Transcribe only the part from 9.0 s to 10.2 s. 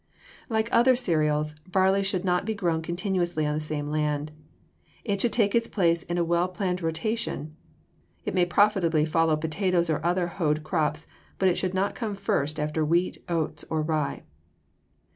follow potatoes or